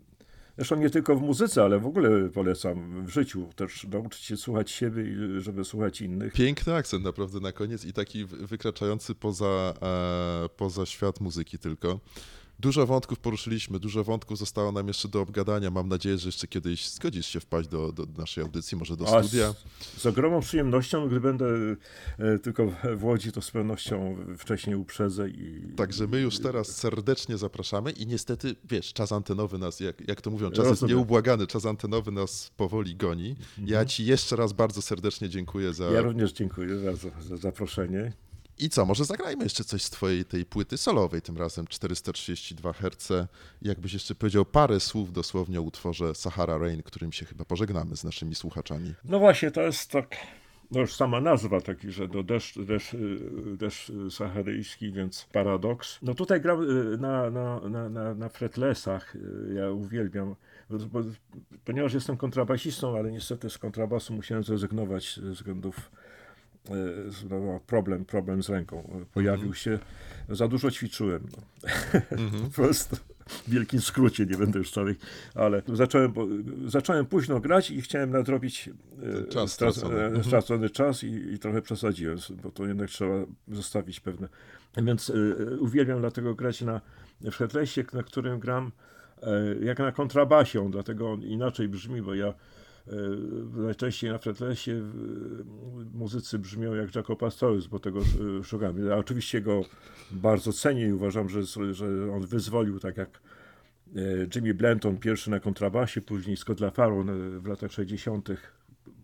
[0.58, 4.72] Zresztą nie tylko w muzyce, ale w ogóle polecam w życiu też nauczyć się słuchać
[4.72, 5.04] siebie
[5.42, 6.34] żeby słuchać innych.
[6.34, 12.00] Piękny akcent naprawdę na koniec i taki wykraczający poza, e, poza świat muzyki tylko.
[12.60, 15.72] Dużo wątków poruszyliśmy, dużo wątków zostało nam jeszcze do obgadania.
[15.72, 19.54] Mam nadzieję, że jeszcze kiedyś zgodzisz się wpaść do, do naszej audycji, może do studia.
[19.54, 21.46] Z, z, ogromną przyjemnością, gdy będę
[22.20, 25.30] e, tylko w Łodzi, to z pewnością wcześniej uprzedzę.
[25.30, 30.22] I, Także my już teraz serdecznie zapraszamy i niestety, wiesz, czas antenowy nas, jak, jak
[30.22, 33.30] to mówią, czas jest nieubłagany, czas antenowy nas powoli goni.
[33.30, 33.68] Mhm.
[33.68, 35.86] Ja ci jeszcze raz bardzo serdecznie dziękuję za...
[35.86, 38.14] Ja również dziękuję bardzo za zaproszenie.
[38.60, 43.28] I co, może zagrajmy jeszcze coś z twojej tej płyty solowej, tym razem 432 Hz.
[43.62, 48.04] Jakbyś jeszcze powiedział parę słów dosłownie o utworze Sahara Rain, którym się chyba pożegnamy z
[48.04, 48.94] naszymi słuchaczami.
[49.04, 50.16] No właśnie, to jest tak,
[50.72, 52.96] no już sama nazwa taki, że do deszcz, deszcz,
[53.58, 56.00] deszcz saharyjski, więc paradoks.
[56.02, 60.36] No tutaj gram y, na, na, na, na, na fretlesach, y, ja uwielbiam,
[61.66, 65.92] ponieważ jestem kontrabasistą, ale niestety z kontrabasu musiałem zrezygnować ze względów
[66.70, 69.06] E, problem, problem z ręką.
[69.14, 69.56] Pojawił -hmm.
[69.56, 69.80] się,
[70.30, 71.28] za dużo ćwiczyłem.
[71.32, 71.70] No.
[72.18, 72.44] -hmm.
[72.48, 72.96] po prostu
[73.28, 74.98] w wielkim skrócie, nie będę już całych,
[75.36, 76.14] ale zacząłem,
[76.66, 78.70] zacząłem późno grać i chciałem nadrobić
[79.04, 80.24] e, czas, stracony, mhm.
[80.24, 83.16] stracony czas i, i, trochę przesadziłem, bo to jednak trzeba
[83.48, 84.28] zostawić pewne.
[84.78, 86.82] Więc y, uwielbiam dlatego grać na
[87.32, 88.72] fretlessie, na którym gram
[89.18, 92.34] y, jak na kontrabasie, dlatego on inaczej brzmi, bo ja E,
[93.54, 94.82] najczęściej na fretlesie
[95.94, 98.00] muzycy brzmią jak Jaco Pastorius, bo tego
[98.40, 98.86] e, szukam.
[98.88, 99.62] Ja oczywiście go
[100.12, 103.10] bardzo cenię i uważam, że, że on wyzwolił tak jak
[103.96, 104.00] e,
[104.36, 107.04] Jimmy Blanton pierwszy na kontrabasie, później Scott LaFaro
[107.40, 108.30] w latach 60.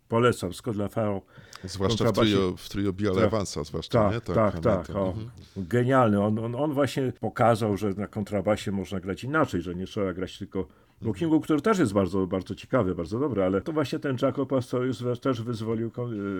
[0.07, 1.21] Polecam Scott LaFaro.
[1.63, 4.21] Zwłaszcza w trio, w trio tak, Evansa, zwłaszcza, tak, nie?
[4.21, 4.95] Tak, tak, tak.
[4.95, 5.29] O, mhm.
[5.57, 6.21] Genialny.
[6.21, 10.38] On, on, on właśnie pokazał, że na kontrabasie można grać inaczej, że nie trzeba grać
[10.38, 10.67] tylko
[11.02, 15.04] Lookingu, który też jest bardzo, bardzo ciekawy, bardzo dobry, ale to właśnie ten Jaco Pastorius
[15.22, 15.91] też wyzwolił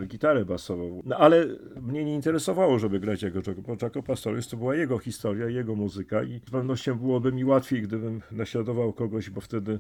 [0.02, 1.02] e, gitarę basową.
[1.06, 1.46] No ale
[1.82, 5.76] mnie nie interesowało, żeby grać jego Jaco, bo Jaco Pastorius to była jego historia, jego
[5.76, 9.80] muzyka i z pewnością byłoby mi łatwiej, gdybym naśladował kogoś, bo wtedy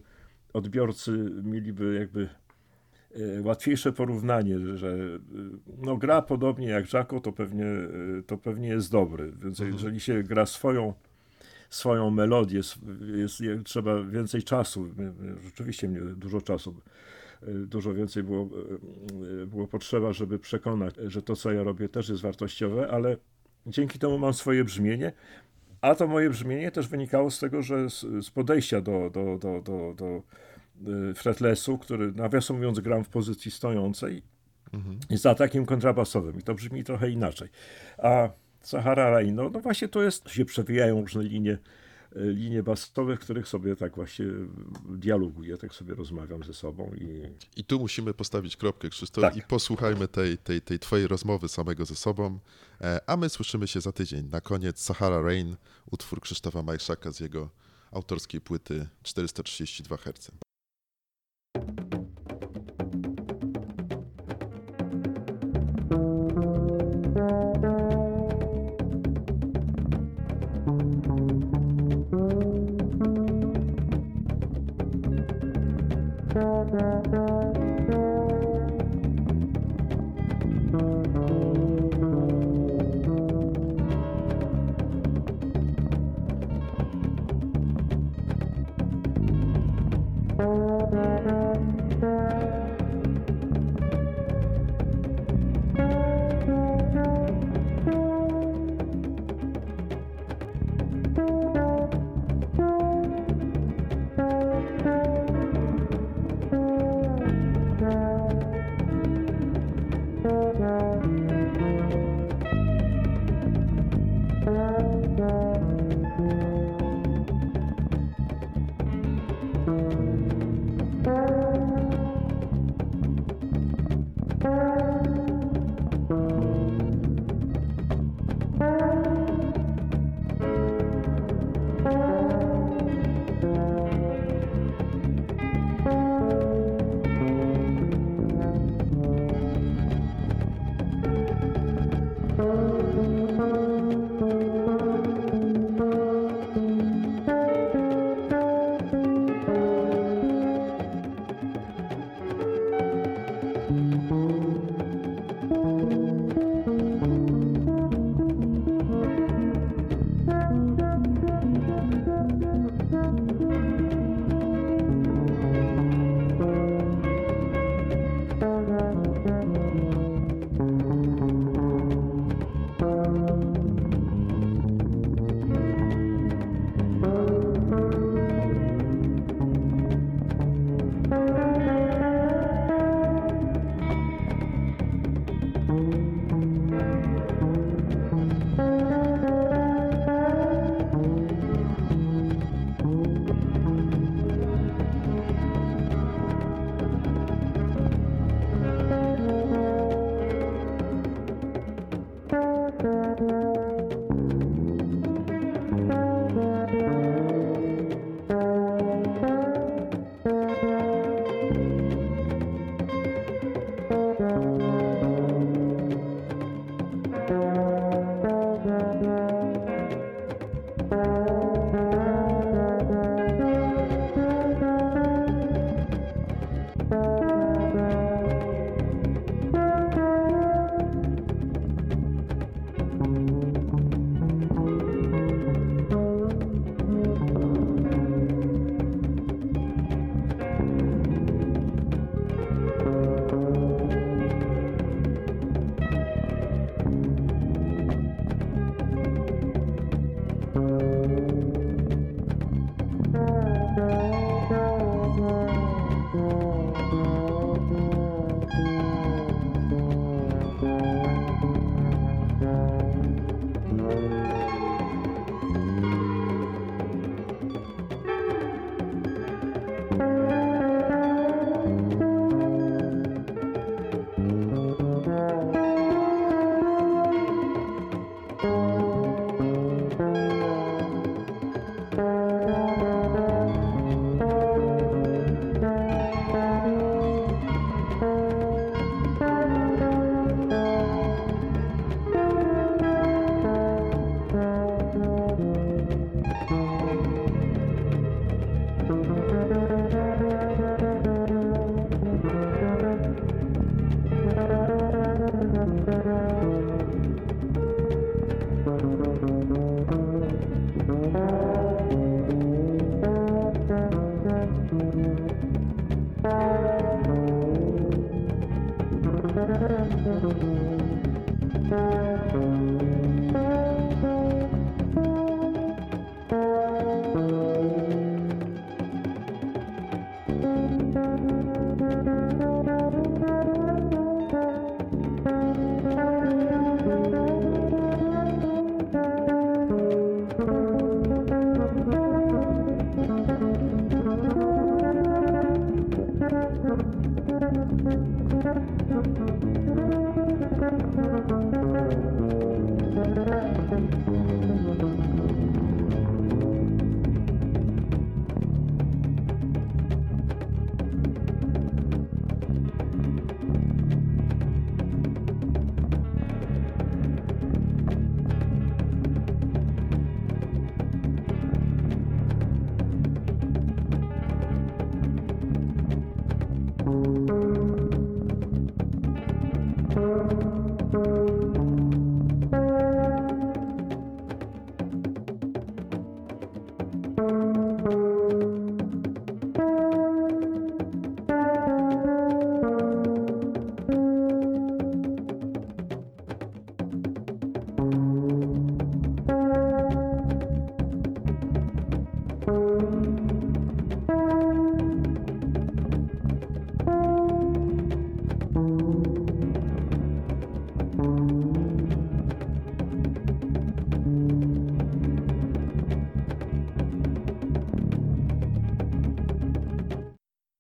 [0.54, 1.12] odbiorcy
[1.44, 2.30] mieliby jakby
[3.16, 5.20] e, łatwiejsze porównanie, że e,
[5.78, 7.66] no, gra podobnie jak Jaco, to pewnie,
[8.28, 9.32] to pewnie jest dobry.
[9.44, 9.74] Więc mhm.
[9.74, 10.94] jeżeli się gra swoją
[11.74, 12.78] swoją melodię, jest,
[13.42, 14.90] jest, trzeba więcej czasu,
[15.44, 16.76] rzeczywiście mnie dużo czasu,
[17.48, 18.50] dużo więcej było,
[19.48, 23.18] było potrzeba, żeby przekonać, że to, co ja robię, też jest wartościowe, ale
[23.68, 25.14] dzięki temu mam swoje brzmienie,
[25.82, 29.94] a to moje brzmienie też wynikało z tego, że z, podejścia do, do, do, do,
[29.98, 30.24] do
[31.12, 34.24] y, fretlessu, który nawiasem mówiąc gram w pozycji stojącej,
[34.74, 35.00] mhm.
[35.10, 37.50] za takim kontrabasowym i to brzmi trochę inaczej.
[37.98, 38.30] A
[38.64, 41.57] Sahara Rain, no, no właśnie to jest, się przewijają różne linie,
[42.16, 44.26] e, linie basowe, w których sobie tak właśnie
[44.89, 46.91] dialoguję, tak sobie rozmawiam ze sobą.
[46.95, 47.24] I,
[47.55, 49.38] I tu musimy postawić kropkę, Krzysztof, tak.
[49.38, 52.39] i posłuchajmy tej, tej, tej twojej rozmowy samego ze sobą,
[52.82, 54.30] e, a my słyszymy się za tydzień.
[54.32, 55.55] Na koniec Sahara Rain,
[55.91, 57.49] utwór Krzysztofa Majszaka z jego
[57.91, 60.32] autorskiej płyty 432 Hz.